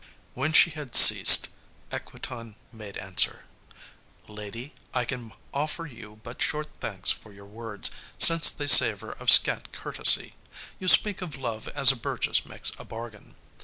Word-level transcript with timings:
When 0.33 0.51
she 0.51 0.71
had 0.71 0.95
ceased, 0.95 1.47
Equitan 1.91 2.55
made 2.71 2.97
answer, 2.97 3.45
"Lady, 4.27 4.73
I 4.95 5.05
can 5.05 5.31
offer 5.53 5.85
you 5.85 6.19
but 6.23 6.41
short 6.41 6.65
thanks 6.79 7.11
for 7.11 7.31
your 7.31 7.45
words, 7.45 7.91
since 8.17 8.49
they 8.49 8.65
savour 8.65 9.11
of 9.11 9.29
scant 9.29 9.71
courtesy. 9.71 10.33
You 10.79 10.87
speak 10.87 11.21
of 11.21 11.37
love 11.37 11.67
as 11.75 11.91
a 11.91 11.95
burgess 11.95 12.47
makes 12.47 12.71
a 12.79 12.83
bargain. 12.83 13.35